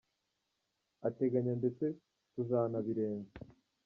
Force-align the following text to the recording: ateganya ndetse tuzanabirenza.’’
ateganya 1.07 1.53
ndetse 1.59 1.85
tuzanabirenza.’’ 2.33 3.35